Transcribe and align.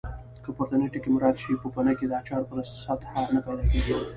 که 0.43 0.49
پورتني 0.55 0.87
ټکي 0.93 1.09
مراعات 1.13 1.37
شي 1.43 1.51
پوپنکې 1.61 2.05
د 2.07 2.13
اچار 2.21 2.41
پر 2.49 2.57
سطحه 2.83 3.21
نه 3.35 3.39
پیدا 3.45 3.63
کېږي. 3.71 3.95